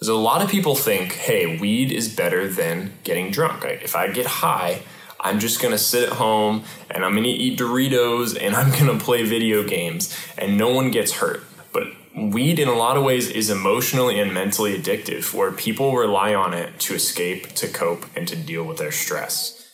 There's 0.00 0.08
a 0.08 0.14
lot 0.14 0.40
of 0.40 0.48
people 0.48 0.74
think, 0.74 1.12
hey, 1.12 1.58
weed 1.58 1.92
is 1.92 2.08
better 2.08 2.48
than 2.48 2.94
getting 3.04 3.30
drunk. 3.30 3.64
Like, 3.64 3.82
if 3.82 3.94
I 3.94 4.08
get 4.08 4.24
high, 4.24 4.80
I'm 5.20 5.38
just 5.38 5.60
gonna 5.60 5.76
sit 5.76 6.08
at 6.08 6.16
home 6.16 6.64
and 6.90 7.04
I'm 7.04 7.14
gonna 7.14 7.28
eat 7.28 7.58
Doritos 7.58 8.34
and 8.40 8.56
I'm 8.56 8.70
gonna 8.78 8.98
play 8.98 9.24
video 9.24 9.62
games 9.62 10.16
and 10.38 10.56
no 10.56 10.70
one 10.70 10.90
gets 10.90 11.12
hurt. 11.12 11.42
But 11.74 11.88
weed, 12.16 12.58
in 12.58 12.66
a 12.66 12.72
lot 12.72 12.96
of 12.96 13.04
ways, 13.04 13.28
is 13.28 13.50
emotionally 13.50 14.18
and 14.18 14.32
mentally 14.32 14.74
addictive, 14.74 15.34
where 15.34 15.52
people 15.52 15.94
rely 15.94 16.34
on 16.34 16.54
it 16.54 16.80
to 16.80 16.94
escape, 16.94 17.48
to 17.56 17.68
cope, 17.68 18.06
and 18.16 18.26
to 18.26 18.36
deal 18.36 18.64
with 18.64 18.78
their 18.78 18.92
stress. 18.92 19.69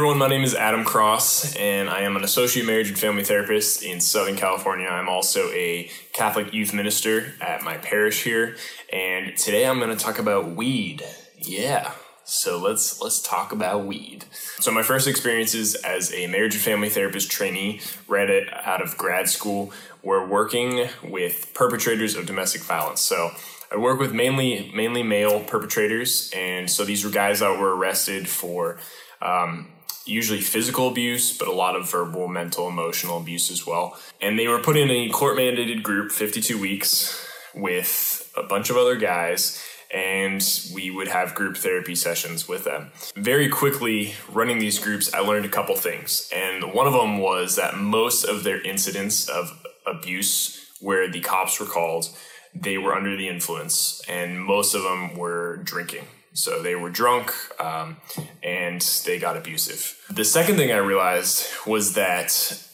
Everyone, 0.00 0.16
my 0.16 0.28
name 0.28 0.44
is 0.44 0.54
Adam 0.54 0.82
Cross, 0.82 1.54
and 1.56 1.90
I 1.90 2.00
am 2.00 2.16
an 2.16 2.24
associate 2.24 2.64
marriage 2.64 2.88
and 2.88 2.98
family 2.98 3.22
therapist 3.22 3.82
in 3.82 4.00
Southern 4.00 4.34
California. 4.34 4.88
I'm 4.88 5.10
also 5.10 5.50
a 5.50 5.90
Catholic 6.14 6.54
youth 6.54 6.72
minister 6.72 7.34
at 7.38 7.62
my 7.62 7.76
parish 7.76 8.22
here, 8.22 8.56
and 8.90 9.36
today 9.36 9.66
I'm 9.66 9.78
going 9.78 9.94
to 9.94 10.02
talk 10.02 10.18
about 10.18 10.56
weed. 10.56 11.04
Yeah, 11.36 11.92
so 12.24 12.56
let's 12.56 13.02
let's 13.02 13.20
talk 13.20 13.52
about 13.52 13.84
weed. 13.84 14.24
So 14.60 14.70
my 14.70 14.82
first 14.82 15.06
experiences 15.06 15.74
as 15.74 16.14
a 16.14 16.28
marriage 16.28 16.54
and 16.54 16.64
family 16.64 16.88
therapist 16.88 17.30
trainee, 17.30 17.82
right 18.08 18.48
out 18.64 18.80
of 18.80 18.96
grad 18.96 19.28
school, 19.28 19.70
were 20.02 20.26
working 20.26 20.88
with 21.04 21.52
perpetrators 21.52 22.16
of 22.16 22.24
domestic 22.24 22.62
violence. 22.62 23.02
So 23.02 23.32
I 23.70 23.76
work 23.76 24.00
with 24.00 24.14
mainly 24.14 24.72
mainly 24.74 25.02
male 25.02 25.40
perpetrators, 25.40 26.32
and 26.34 26.70
so 26.70 26.86
these 26.86 27.04
were 27.04 27.10
guys 27.10 27.40
that 27.40 27.60
were 27.60 27.76
arrested 27.76 28.30
for 28.30 28.78
um, 29.20 29.68
usually 30.10 30.40
physical 30.40 30.88
abuse, 30.88 31.36
but 31.36 31.48
a 31.48 31.52
lot 31.52 31.76
of 31.76 31.90
verbal, 31.90 32.28
mental, 32.28 32.68
emotional 32.68 33.18
abuse 33.18 33.50
as 33.50 33.66
well. 33.66 33.96
And 34.20 34.38
they 34.38 34.48
were 34.48 34.58
put 34.58 34.76
in 34.76 34.90
a 34.90 35.08
court 35.10 35.38
mandated 35.38 35.82
group, 35.82 36.10
52 36.10 36.60
weeks, 36.60 37.26
with 37.54 38.30
a 38.36 38.42
bunch 38.42 38.70
of 38.70 38.76
other 38.76 38.96
guys. 38.96 39.64
And 39.92 40.40
we 40.72 40.90
would 40.90 41.08
have 41.08 41.34
group 41.34 41.56
therapy 41.56 41.96
sessions 41.96 42.46
with 42.46 42.64
them. 42.64 42.92
Very 43.16 43.48
quickly, 43.48 44.14
running 44.30 44.58
these 44.58 44.78
groups, 44.78 45.12
I 45.12 45.18
learned 45.18 45.46
a 45.46 45.48
couple 45.48 45.74
things. 45.74 46.30
And 46.32 46.74
one 46.74 46.86
of 46.86 46.92
them 46.92 47.18
was 47.18 47.56
that 47.56 47.76
most 47.76 48.24
of 48.24 48.44
their 48.44 48.60
incidents 48.60 49.28
of 49.28 49.50
abuse, 49.86 50.70
where 50.80 51.10
the 51.10 51.20
cops 51.20 51.58
were 51.58 51.66
called, 51.66 52.08
they 52.54 52.78
were 52.78 52.94
under 52.94 53.16
the 53.16 53.28
influence, 53.28 54.02
and 54.08 54.40
most 54.40 54.74
of 54.74 54.82
them 54.82 55.16
were 55.16 55.56
drinking. 55.58 56.04
So 56.32 56.62
they 56.62 56.74
were 56.74 56.90
drunk 56.90 57.32
um, 57.60 57.96
and 58.42 58.80
they 59.04 59.18
got 59.18 59.36
abusive. 59.36 59.96
The 60.10 60.24
second 60.24 60.56
thing 60.56 60.70
I 60.70 60.76
realized 60.76 61.46
was 61.66 61.94
that 61.94 62.66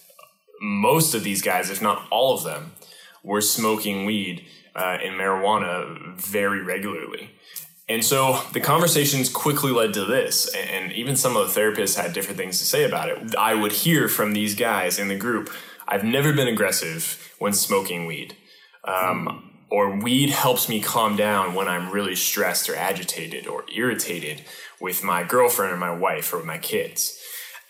most 0.60 1.14
of 1.14 1.24
these 1.24 1.42
guys, 1.42 1.70
if 1.70 1.80
not 1.80 2.06
all 2.10 2.34
of 2.34 2.44
them, 2.44 2.72
were 3.22 3.40
smoking 3.40 4.04
weed 4.04 4.46
uh, 4.74 4.98
and 5.02 5.18
marijuana 5.18 6.16
very 6.16 6.62
regularly. 6.62 7.30
And 7.88 8.04
so 8.04 8.42
the 8.52 8.60
conversations 8.60 9.28
quickly 9.28 9.70
led 9.70 9.94
to 9.94 10.04
this, 10.04 10.52
and 10.54 10.92
even 10.92 11.14
some 11.14 11.36
of 11.36 11.54
the 11.54 11.60
therapists 11.60 11.96
had 11.96 12.12
different 12.12 12.36
things 12.36 12.58
to 12.58 12.64
say 12.64 12.82
about 12.82 13.08
it. 13.08 13.36
I 13.36 13.54
would 13.54 13.70
hear 13.70 14.08
from 14.08 14.32
these 14.32 14.56
guys 14.56 14.98
in 14.98 15.06
the 15.08 15.16
group 15.16 15.50
I've 15.88 16.04
never 16.04 16.32
been 16.32 16.48
aggressive 16.48 17.32
when 17.38 17.52
smoking 17.52 18.06
weed. 18.06 18.36
Um, 18.84 19.55
or 19.70 19.96
weed 19.96 20.30
helps 20.30 20.68
me 20.68 20.80
calm 20.80 21.16
down 21.16 21.54
when 21.54 21.68
I'm 21.68 21.90
really 21.90 22.14
stressed 22.14 22.68
or 22.68 22.76
agitated 22.76 23.46
or 23.46 23.64
irritated 23.74 24.42
with 24.80 25.02
my 25.02 25.24
girlfriend 25.24 25.72
or 25.72 25.76
my 25.76 25.94
wife 25.94 26.32
or 26.32 26.42
my 26.42 26.58
kids. 26.58 27.20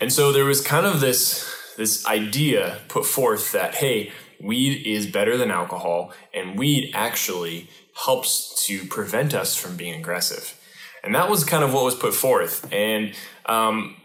And 0.00 0.12
so 0.12 0.32
there 0.32 0.44
was 0.44 0.60
kind 0.60 0.86
of 0.86 1.00
this 1.00 1.52
this 1.76 2.06
idea 2.06 2.78
put 2.88 3.04
forth 3.06 3.52
that 3.52 3.76
hey, 3.76 4.12
weed 4.40 4.86
is 4.86 5.06
better 5.06 5.36
than 5.36 5.50
alcohol 5.50 6.12
and 6.34 6.58
weed 6.58 6.90
actually 6.94 7.68
helps 8.04 8.66
to 8.66 8.84
prevent 8.86 9.34
us 9.34 9.56
from 9.56 9.76
being 9.76 9.98
aggressive. 9.98 10.58
And 11.02 11.14
that 11.14 11.30
was 11.30 11.44
kind 11.44 11.64
of 11.64 11.72
what 11.72 11.84
was 11.84 11.94
put 11.94 12.14
forth. 12.14 12.70
And 12.72 13.14
um, 13.46 13.96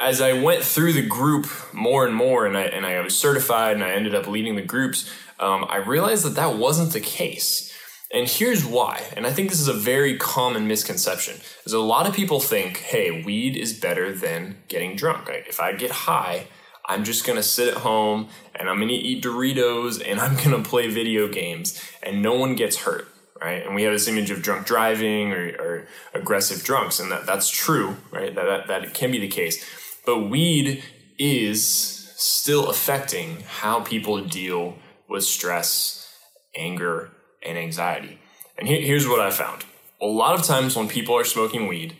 as 0.00 0.20
I 0.20 0.32
went 0.32 0.64
through 0.64 0.94
the 0.94 1.06
group 1.06 1.46
more 1.72 2.06
and 2.06 2.14
more, 2.14 2.46
and 2.46 2.56
I 2.56 2.62
and 2.62 2.86
I 2.86 3.00
was 3.00 3.16
certified, 3.16 3.74
and 3.74 3.84
I 3.84 3.92
ended 3.92 4.14
up 4.14 4.26
leading 4.26 4.56
the 4.56 4.62
groups, 4.62 5.10
um, 5.38 5.66
I 5.68 5.76
realized 5.76 6.24
that 6.24 6.34
that 6.36 6.56
wasn't 6.56 6.92
the 6.92 7.00
case. 7.00 7.66
And 8.12 8.28
here's 8.28 8.64
why. 8.64 9.04
And 9.16 9.24
I 9.24 9.32
think 9.32 9.50
this 9.50 9.60
is 9.60 9.68
a 9.68 9.72
very 9.72 10.16
common 10.16 10.66
misconception. 10.66 11.40
Is 11.64 11.72
a 11.72 11.78
lot 11.78 12.08
of 12.08 12.14
people 12.14 12.40
think, 12.40 12.78
hey, 12.78 13.22
weed 13.22 13.56
is 13.56 13.72
better 13.72 14.12
than 14.12 14.56
getting 14.66 14.96
drunk. 14.96 15.28
Right? 15.28 15.44
If 15.46 15.60
I 15.60 15.74
get 15.74 15.92
high, 15.92 16.48
I'm 16.84 17.04
just 17.04 17.24
gonna 17.24 17.42
sit 17.42 17.68
at 17.68 17.82
home 17.82 18.28
and 18.56 18.68
I'm 18.68 18.80
gonna 18.80 18.92
eat 18.92 19.22
Doritos 19.22 20.02
and 20.04 20.18
I'm 20.18 20.36
gonna 20.42 20.64
play 20.64 20.88
video 20.88 21.28
games 21.28 21.80
and 22.02 22.20
no 22.20 22.34
one 22.34 22.56
gets 22.56 22.78
hurt. 22.78 23.06
Right? 23.40 23.64
And 23.64 23.74
we 23.74 23.84
have 23.84 23.92
this 23.92 24.08
image 24.08 24.30
of 24.30 24.42
drunk 24.42 24.66
driving 24.66 25.32
or, 25.32 25.46
or 25.58 25.86
aggressive 26.12 26.62
drunks, 26.62 27.00
and 27.00 27.10
that, 27.10 27.24
that's 27.24 27.48
true, 27.48 27.96
right? 28.10 28.34
That, 28.34 28.44
that, 28.44 28.66
that 28.66 28.92
can 28.92 29.10
be 29.10 29.18
the 29.18 29.28
case. 29.28 29.64
But 30.04 30.28
weed 30.28 30.82
is 31.18 32.12
still 32.16 32.68
affecting 32.68 33.40
how 33.46 33.80
people 33.80 34.22
deal 34.24 34.76
with 35.08 35.24
stress, 35.24 36.08
anger, 36.56 37.10
and 37.44 37.58
anxiety. 37.58 38.18
And 38.58 38.68
here, 38.68 38.80
here's 38.80 39.08
what 39.08 39.20
I 39.20 39.30
found 39.30 39.64
a 40.00 40.06
lot 40.06 40.38
of 40.38 40.44
times 40.44 40.76
when 40.76 40.88
people 40.88 41.14
are 41.14 41.24
smoking 41.24 41.66
weed, 41.66 41.96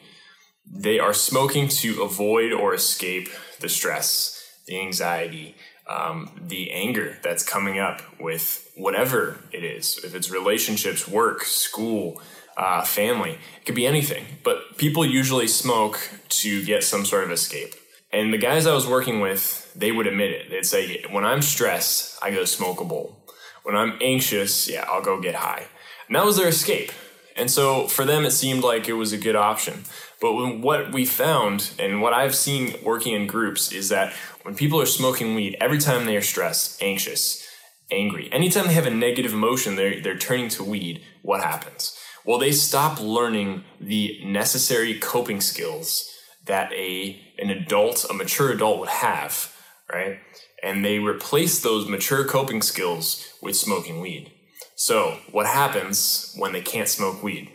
they 0.67 0.99
are 0.99 1.13
smoking 1.13 1.69
to 1.69 2.03
avoid 2.03 2.53
or 2.53 2.73
escape 2.75 3.29
the 3.61 3.69
stress, 3.69 4.43
the 4.67 4.81
anxiety, 4.81 5.55
um, 5.89 6.31
the 6.41 6.71
anger 6.71 7.19
that's 7.23 7.43
coming 7.43 7.79
up 7.79 8.01
with 8.21 8.71
whatever 8.77 9.39
it 9.53 9.65
is. 9.65 10.03
If 10.05 10.15
it's 10.15 10.31
relationships, 10.31 11.09
work, 11.09 11.43
school, 11.45 12.23
uh, 12.57 12.85
family, 12.85 13.33
it 13.33 13.67
could 13.67 13.75
be 13.75 13.87
anything. 13.87 14.25
But 14.45 14.79
people 14.79 15.05
usually 15.05 15.49
smoke 15.49 15.99
to 16.29 16.65
get 16.65 16.85
some 16.85 17.05
sort 17.05 17.25
of 17.25 17.31
escape. 17.31 17.75
And 18.13 18.33
the 18.33 18.39
guys 18.39 18.67
I 18.67 18.75
was 18.75 18.87
working 18.87 19.21
with, 19.21 19.73
they 19.75 19.93
would 19.93 20.07
admit 20.07 20.33
it. 20.33 20.51
They'd 20.51 20.67
say, 20.67 21.05
when 21.11 21.25
I'm 21.25 21.43
stressed, 21.43 22.19
I 22.23 22.31
go 22.31 22.45
smoke 22.45 22.81
a 22.81 22.85
bowl. 22.85 23.17
When 23.63 23.77
I'm 23.77 23.99
anxious, 24.01 24.69
yeah, 24.69 24.85
I'll 24.89 25.03
go 25.03 25.21
get 25.21 25.37
high. 25.37 25.67
And 26.09 26.17
that 26.17 26.25
was 26.25 26.37
their 26.37 26.49
escape. 26.49 26.91
And 27.37 27.51
so 27.51 27.87
for 27.87 28.05
them, 28.05 28.25
it 28.25 28.33
seemed 28.33 28.65
like 28.65 28.89
it 28.89 28.95
was 28.95 29.13
a 29.13 29.19
good 29.19 29.37
option. 29.37 29.85
But 30.21 30.35
what 30.59 30.93
we 30.93 31.07
found 31.07 31.71
and 31.79 32.03
what 32.03 32.13
I've 32.13 32.35
seen 32.35 32.75
working 32.83 33.15
in 33.15 33.27
groups 33.27 33.73
is 33.73 33.89
that 33.91 34.13
when 34.43 34.55
people 34.55 34.81
are 34.81 34.87
smoking 34.87 35.35
weed, 35.35 35.57
every 35.61 35.79
time 35.79 36.05
they 36.05 36.17
are 36.17 36.23
stressed, 36.23 36.83
anxious, 36.83 37.47
angry, 37.91 38.29
anytime 38.33 38.67
they 38.67 38.75
have 38.75 38.87
a 38.87 38.91
negative 38.91 39.33
emotion, 39.33 39.77
they're, 39.77 40.01
they're 40.01 40.19
turning 40.19 40.49
to 40.51 40.65
weed, 40.65 41.03
what 41.23 41.43
happens? 41.43 41.97
Well, 42.25 42.39
they 42.39 42.53
stop 42.53 43.01
learning 43.01 43.65
the 43.81 44.21
necessary 44.25 44.99
coping 44.99 45.41
skills 45.41 46.11
that 46.47 46.73
a 46.73 47.21
an 47.39 47.51
adult, 47.51 48.07
a 48.09 48.15
mature 48.15 48.51
adult 48.51 48.81
would 48.81 48.89
have, 48.89 49.55
right? 49.93 50.19
And 50.63 50.85
they 50.85 50.99
replace 50.99 51.61
those 51.61 51.89
mature 51.89 52.25
coping 52.25 52.63
skills 52.63 53.27
with 53.43 53.57
smoking 53.57 54.01
weed. 54.01 54.33
So, 54.77 55.19
what 55.31 55.47
happens 55.47 56.35
when 56.37 56.53
they 56.53 56.63
can't 56.63 56.89
smoke 56.89 57.23
weed? 57.23 57.51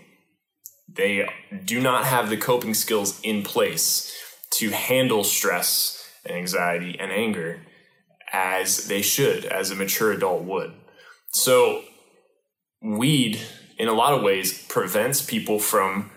They 0.88 1.28
do 1.66 1.82
not 1.82 2.06
have 2.06 2.30
the 2.30 2.38
coping 2.38 2.74
skills 2.74 3.20
in 3.22 3.44
place 3.44 4.16
to 4.52 4.70
handle 4.70 5.24
stress 5.24 6.08
and 6.26 6.38
anxiety 6.38 6.98
and 7.00 7.12
anger 7.12 7.62
as 8.32 8.88
they 8.88 9.02
should, 9.02 9.46
as 9.46 9.72
a 9.72 9.76
mature 9.76 10.12
adult 10.12 10.44
would. 10.44 10.74
So, 11.30 11.84
weed, 12.82 13.42
in 13.78 13.88
a 13.88 13.94
lot 13.94 14.14
of 14.14 14.24
ways, 14.24 14.66
prevents 14.68 15.22
people 15.22 15.60
from 15.60 16.12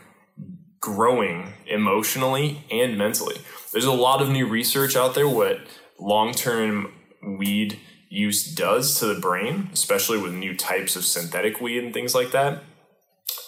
growing 0.81 1.55
emotionally 1.67 2.65
and 2.71 2.97
mentally. 2.97 3.37
There's 3.73 3.85
a 3.85 3.93
lot 3.93 4.23
of 4.23 4.29
new 4.29 4.47
research 4.47 4.97
out 4.97 5.15
there 5.15 5.29
what 5.29 5.61
long 5.99 6.33
term 6.33 6.93
weed 7.23 7.79
use 8.09 8.45
does 8.45 8.99
to 8.99 9.07
the 9.07 9.21
brain, 9.21 9.71
especially 9.73 10.19
with 10.19 10.33
new 10.33 10.57
types 10.57 10.97
of 10.97 11.05
synthetic 11.05 11.61
weed 11.61 11.85
and 11.85 11.93
things 11.93 12.15
like 12.15 12.31
that. 12.33 12.63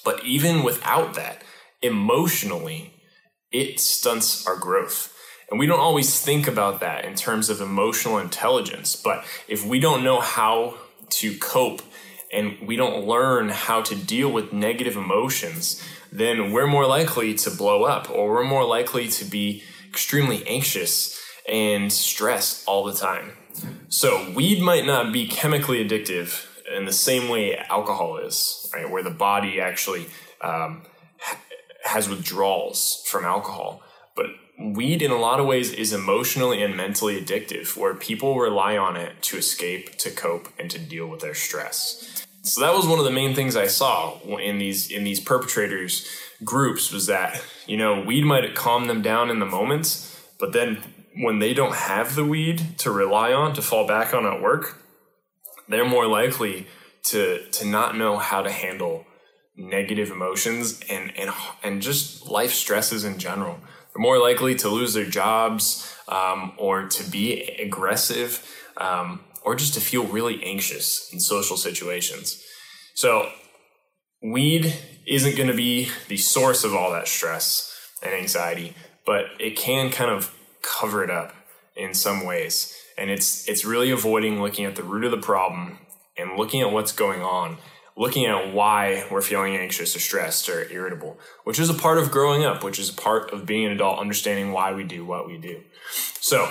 But 0.04 0.24
even 0.24 0.62
without 0.62 1.14
that, 1.14 1.42
emotionally, 1.82 2.92
it 3.50 3.80
stunts 3.80 4.46
our 4.46 4.56
growth. 4.56 5.14
And 5.50 5.58
we 5.58 5.66
don't 5.66 5.80
always 5.80 6.20
think 6.20 6.46
about 6.46 6.80
that 6.80 7.04
in 7.04 7.14
terms 7.14 7.48
of 7.48 7.60
emotional 7.60 8.18
intelligence. 8.18 8.94
But 8.96 9.24
if 9.48 9.66
we 9.66 9.80
don't 9.80 10.04
know 10.04 10.20
how 10.20 10.76
to 11.10 11.36
cope 11.38 11.82
and 12.32 12.56
we 12.66 12.76
don't 12.76 13.06
learn 13.06 13.48
how 13.48 13.82
to 13.82 13.94
deal 13.94 14.30
with 14.30 14.52
negative 14.52 14.96
emotions, 14.96 15.82
then 16.12 16.52
we're 16.52 16.66
more 16.66 16.86
likely 16.86 17.34
to 17.34 17.50
blow 17.50 17.84
up 17.84 18.10
or 18.10 18.30
we're 18.30 18.44
more 18.44 18.64
likely 18.64 19.08
to 19.08 19.24
be 19.24 19.62
extremely 19.88 20.46
anxious 20.46 21.20
and 21.48 21.92
stressed 21.92 22.66
all 22.68 22.84
the 22.84 22.92
time. 22.92 23.32
So, 23.88 24.32
weed 24.32 24.62
might 24.62 24.86
not 24.86 25.12
be 25.12 25.26
chemically 25.26 25.84
addictive 25.84 26.46
in 26.74 26.84
the 26.84 26.92
same 26.92 27.28
way 27.28 27.56
alcohol 27.56 28.18
is, 28.18 28.70
right? 28.72 28.88
Where 28.88 29.02
the 29.02 29.10
body 29.10 29.60
actually 29.60 30.06
um, 30.40 30.82
has 31.84 32.08
withdrawals 32.08 33.02
from 33.06 33.24
alcohol. 33.24 33.82
Weed 34.60 35.00
in 35.00 35.10
a 35.10 35.18
lot 35.18 35.40
of 35.40 35.46
ways 35.46 35.72
is 35.72 35.92
emotionally 35.92 36.62
and 36.62 36.76
mentally 36.76 37.20
addictive, 37.20 37.76
where 37.76 37.94
people 37.94 38.38
rely 38.38 38.76
on 38.76 38.96
it 38.96 39.22
to 39.22 39.38
escape, 39.38 39.96
to 39.98 40.10
cope, 40.10 40.48
and 40.58 40.70
to 40.70 40.78
deal 40.78 41.06
with 41.06 41.20
their 41.20 41.34
stress. 41.34 42.26
So 42.42 42.60
that 42.60 42.74
was 42.74 42.86
one 42.86 42.98
of 42.98 43.04
the 43.04 43.10
main 43.10 43.34
things 43.34 43.56
I 43.56 43.66
saw 43.66 44.18
in 44.38 44.58
these 44.58 44.90
in 44.90 45.04
these 45.04 45.20
perpetrators 45.20 46.06
groups 46.42 46.90
was 46.90 47.06
that 47.06 47.42
you 47.66 47.76
know 47.76 48.00
weed 48.00 48.24
might 48.24 48.54
calm 48.54 48.86
them 48.86 49.02
down 49.02 49.28
in 49.28 49.40
the 49.40 49.46
moments 49.46 50.10
but 50.40 50.52
then 50.52 50.78
when 51.14 51.38
they 51.38 51.54
don't 51.54 51.74
have 51.74 52.14
the 52.14 52.24
weed 52.24 52.78
to 52.78 52.90
rely 52.90 53.32
on 53.32 53.52
to 53.54 53.62
fall 53.62 53.86
back 53.86 54.14
on 54.14 54.26
at 54.26 54.40
work, 54.40 54.82
they're 55.68 55.84
more 55.84 56.06
likely 56.06 56.66
to 57.02 57.44
to 57.52 57.64
not 57.64 57.96
know 57.96 58.18
how 58.18 58.42
to 58.42 58.50
handle 58.50 59.06
negative 59.60 60.10
emotions 60.10 60.80
and 60.88 61.12
and 61.16 61.30
and 61.62 61.82
just 61.82 62.26
life 62.26 62.52
stresses 62.52 63.04
in 63.04 63.18
general. 63.18 63.60
They're 63.92 64.02
more 64.02 64.18
likely 64.18 64.54
to 64.56 64.68
lose 64.68 64.94
their 64.94 65.04
jobs 65.04 65.94
um, 66.08 66.52
or 66.56 66.86
to 66.88 67.10
be 67.10 67.42
aggressive 67.42 68.46
um, 68.76 69.20
or 69.42 69.54
just 69.54 69.74
to 69.74 69.80
feel 69.80 70.04
really 70.04 70.42
anxious 70.44 71.12
in 71.12 71.20
social 71.20 71.56
situations. 71.56 72.42
So, 72.94 73.30
weed 74.22 74.74
isn't 75.06 75.36
going 75.36 75.48
to 75.48 75.56
be 75.56 75.90
the 76.08 76.16
source 76.16 76.64
of 76.64 76.74
all 76.74 76.92
that 76.92 77.08
stress 77.08 77.66
and 78.02 78.14
anxiety, 78.14 78.74
but 79.04 79.26
it 79.38 79.56
can 79.56 79.90
kind 79.90 80.10
of 80.10 80.34
cover 80.62 81.02
it 81.02 81.10
up 81.10 81.34
in 81.76 81.94
some 81.94 82.24
ways. 82.24 82.76
And 82.96 83.10
it's 83.10 83.48
it's 83.48 83.64
really 83.64 83.90
avoiding 83.90 84.42
looking 84.42 84.64
at 84.64 84.76
the 84.76 84.82
root 84.82 85.04
of 85.04 85.10
the 85.10 85.18
problem 85.18 85.78
and 86.16 86.36
looking 86.36 86.60
at 86.60 86.70
what's 86.70 86.92
going 86.92 87.22
on, 87.22 87.56
looking 87.96 88.26
at 88.26 88.52
why 88.52 89.04
we're 89.10 89.22
feeling 89.22 89.56
anxious 89.56 89.94
or 89.94 90.00
stressed 90.00 90.48
or 90.48 90.70
irritable, 90.70 91.18
which 91.44 91.58
is 91.58 91.68
a 91.68 91.74
part 91.74 91.98
of 91.98 92.10
growing 92.10 92.44
up, 92.44 92.64
which 92.64 92.78
is 92.78 92.88
a 92.88 92.94
part 92.94 93.30
of 93.32 93.46
being 93.46 93.66
an 93.66 93.72
adult, 93.72 93.98
understanding 93.98 94.52
why 94.52 94.72
we 94.72 94.84
do 94.84 95.04
what 95.04 95.26
we 95.26 95.38
do. 95.38 95.60
So, 96.20 96.50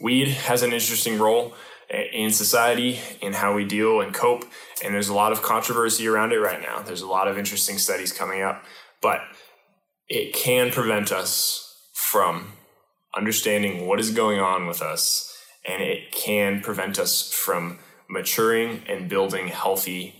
weed 0.00 0.28
has 0.28 0.62
an 0.62 0.72
interesting 0.72 1.18
role 1.18 1.54
in 1.90 2.30
society 2.30 3.00
in 3.20 3.32
how 3.32 3.52
we 3.52 3.64
deal 3.64 4.00
and 4.00 4.14
cope 4.14 4.44
and 4.84 4.94
there's 4.94 5.08
a 5.08 5.14
lot 5.14 5.32
of 5.32 5.42
controversy 5.42 6.06
around 6.06 6.32
it 6.32 6.36
right 6.36 6.62
now 6.62 6.80
there's 6.80 7.02
a 7.02 7.06
lot 7.06 7.26
of 7.26 7.36
interesting 7.36 7.78
studies 7.78 8.12
coming 8.12 8.42
up 8.42 8.64
but 9.02 9.20
it 10.08 10.32
can 10.32 10.70
prevent 10.70 11.10
us 11.10 11.76
from 11.92 12.52
understanding 13.16 13.88
what 13.88 13.98
is 13.98 14.12
going 14.12 14.38
on 14.38 14.68
with 14.68 14.80
us 14.80 15.36
and 15.66 15.82
it 15.82 16.12
can 16.12 16.60
prevent 16.60 16.98
us 16.98 17.32
from 17.32 17.78
maturing 18.08 18.82
and 18.86 19.08
building 19.08 19.48
healthy 19.48 20.14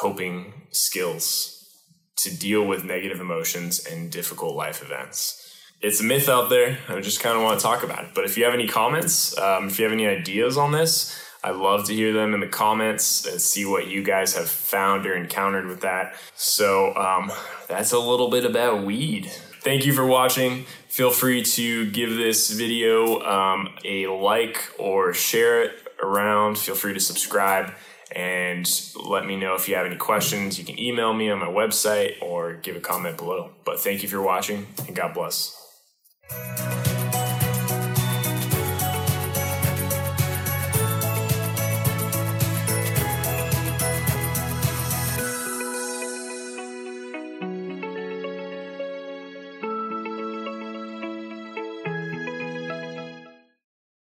coping 0.00 0.52
skills 0.70 1.68
to 2.16 2.34
deal 2.34 2.64
with 2.64 2.84
negative 2.84 3.20
emotions 3.20 3.84
and 3.84 4.10
difficult 4.10 4.56
life 4.56 4.82
events. 4.82 5.36
It's 5.82 6.00
a 6.00 6.04
myth 6.04 6.28
out 6.28 6.48
there. 6.48 6.78
I 6.88 7.00
just 7.00 7.20
kind 7.20 7.36
of 7.36 7.42
want 7.42 7.58
to 7.58 7.62
talk 7.62 7.82
about 7.82 8.04
it. 8.04 8.10
But 8.14 8.24
if 8.24 8.36
you 8.36 8.44
have 8.44 8.54
any 8.54 8.66
comments, 8.66 9.36
um, 9.38 9.68
if 9.68 9.78
you 9.78 9.84
have 9.84 9.92
any 9.92 10.06
ideas 10.06 10.56
on 10.56 10.72
this, 10.72 11.18
I'd 11.42 11.56
love 11.56 11.86
to 11.86 11.94
hear 11.94 12.12
them 12.12 12.34
in 12.34 12.40
the 12.40 12.48
comments 12.48 13.26
and 13.26 13.40
see 13.40 13.64
what 13.64 13.88
you 13.88 14.02
guys 14.02 14.34
have 14.36 14.48
found 14.48 15.06
or 15.06 15.14
encountered 15.14 15.66
with 15.66 15.80
that. 15.80 16.14
So 16.34 16.94
um, 16.96 17.32
that's 17.68 17.92
a 17.92 17.98
little 17.98 18.28
bit 18.30 18.44
about 18.44 18.84
weed. 18.84 19.30
Thank 19.62 19.84
you 19.84 19.92
for 19.92 20.06
watching. 20.06 20.64
Feel 20.88 21.10
free 21.10 21.42
to 21.42 21.90
give 21.90 22.16
this 22.16 22.50
video 22.50 23.20
um, 23.20 23.68
a 23.84 24.06
like 24.06 24.72
or 24.78 25.14
share 25.14 25.62
it 25.62 25.72
around. 26.02 26.58
Feel 26.58 26.74
free 26.74 26.94
to 26.94 27.00
subscribe 27.00 27.72
and 28.14 28.68
let 28.96 29.24
me 29.24 29.36
know 29.36 29.54
if 29.54 29.68
you 29.68 29.76
have 29.76 29.86
any 29.86 29.96
questions. 29.96 30.58
You 30.58 30.64
can 30.64 30.78
email 30.78 31.12
me 31.12 31.30
on 31.30 31.38
my 31.38 31.46
website 31.46 32.20
or 32.20 32.54
give 32.54 32.76
a 32.76 32.80
comment 32.80 33.16
below. 33.16 33.50
But 33.64 33.80
thank 33.80 34.02
you 34.02 34.08
for 34.08 34.20
watching 34.20 34.66
and 34.86 34.96
God 34.96 35.14
bless. 35.14 35.56